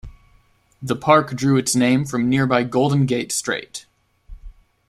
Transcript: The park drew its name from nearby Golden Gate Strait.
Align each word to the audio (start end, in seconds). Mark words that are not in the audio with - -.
The 0.81 0.95
park 0.95 1.35
drew 1.35 1.57
its 1.57 1.75
name 1.75 2.05
from 2.05 2.27
nearby 2.27 2.63
Golden 2.63 3.05
Gate 3.05 3.31
Strait. 3.31 3.85